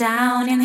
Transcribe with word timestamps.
down 0.00 0.48
in 0.48 0.60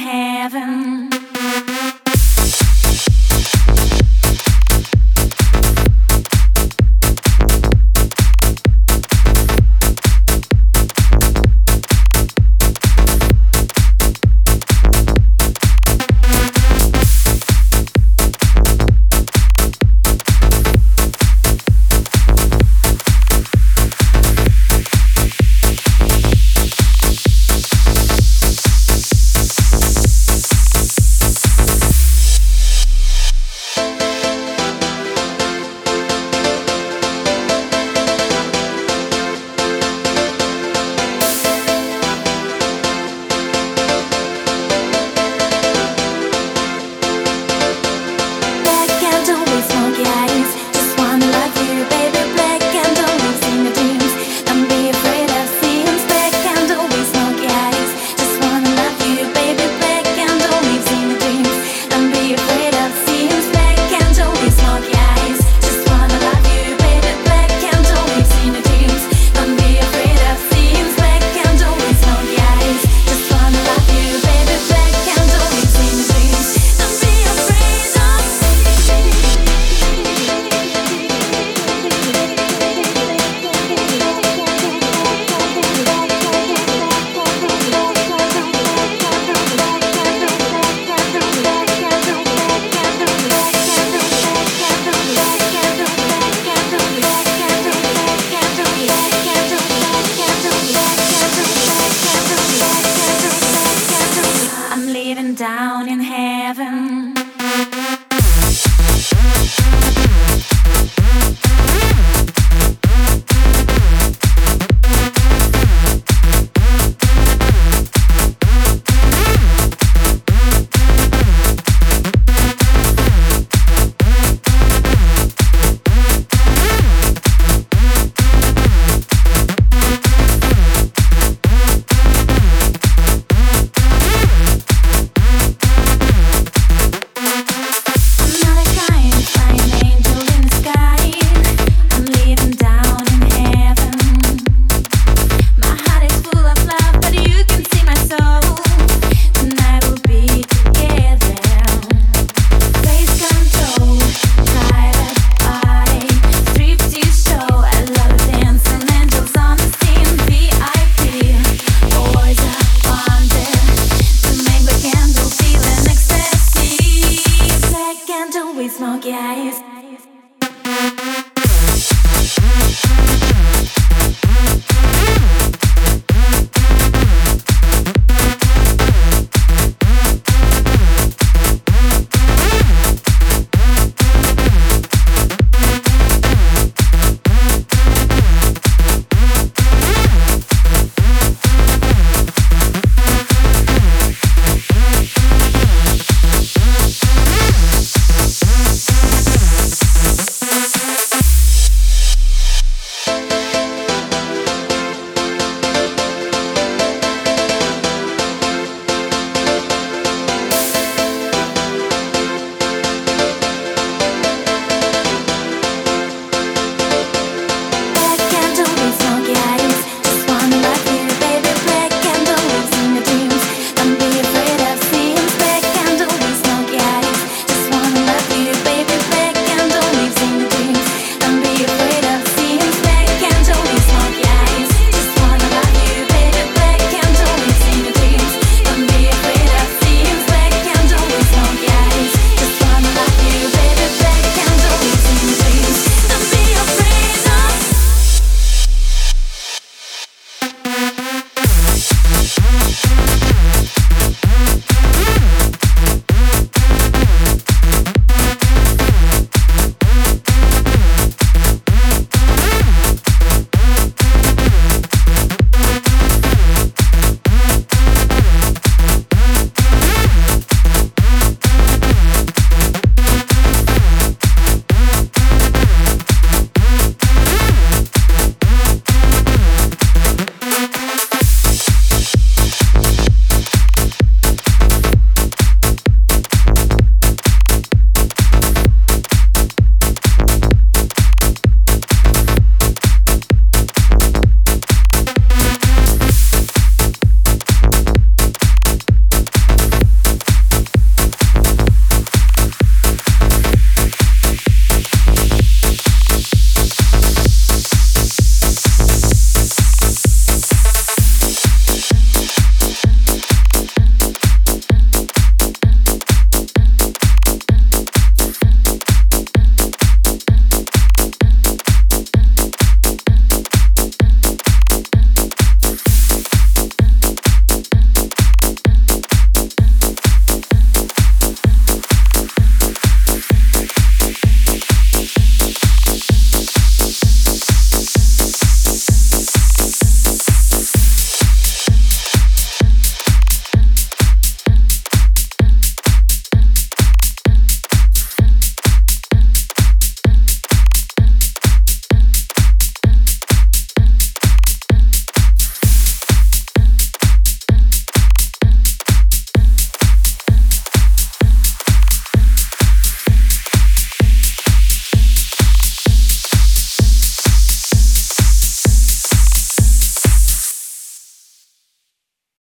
down 105.35 105.89
in 105.89 105.99
heaven. 105.99 106.94